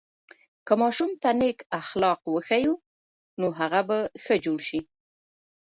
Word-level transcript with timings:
که 0.65 0.73
ماشوم 0.81 1.11
ته 1.21 1.29
نیک 1.39 1.57
اخلاق 1.81 2.19
وښیو، 2.27 2.73
نو 3.39 3.47
هغه 3.59 3.81
به 3.87 3.97
ښه 4.23 4.35
جوړ 4.45 4.59
سي. 4.69 4.79